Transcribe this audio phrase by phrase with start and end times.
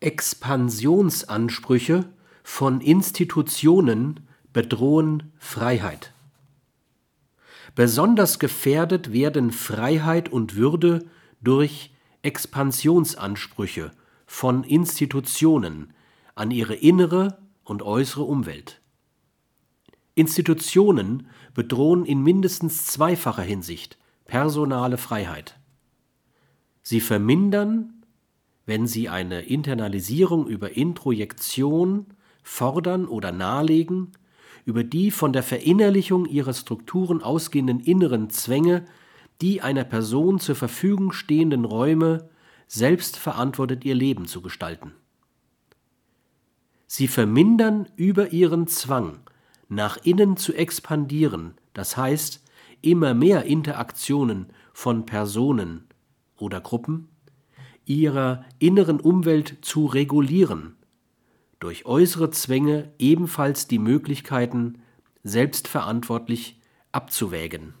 [0.00, 2.08] Expansionsansprüche
[2.42, 6.12] von Institutionen bedrohen Freiheit.
[7.74, 11.04] Besonders gefährdet werden Freiheit und Würde
[11.42, 11.92] durch
[12.22, 13.92] Expansionsansprüche
[14.26, 15.92] von Institutionen
[16.34, 18.80] an ihre innere und äußere Umwelt.
[20.14, 25.58] Institutionen bedrohen in mindestens zweifacher Hinsicht personale Freiheit.
[26.82, 27.99] Sie vermindern
[28.70, 32.06] wenn sie eine Internalisierung über Introjektion
[32.44, 34.12] fordern oder nahelegen,
[34.64, 38.84] über die von der Verinnerlichung ihrer Strukturen ausgehenden inneren Zwänge,
[39.40, 42.30] die einer Person zur Verfügung stehenden Räume
[42.68, 44.92] selbst verantwortet ihr Leben zu gestalten.
[46.86, 49.18] Sie vermindern über ihren Zwang,
[49.68, 52.44] nach innen zu expandieren, das heißt,
[52.82, 55.88] immer mehr Interaktionen von Personen
[56.38, 57.08] oder Gruppen,
[57.90, 60.76] ihrer inneren Umwelt zu regulieren,
[61.58, 64.80] durch äußere Zwänge ebenfalls die Möglichkeiten
[65.24, 66.60] selbstverantwortlich
[66.92, 67.74] abzuwägen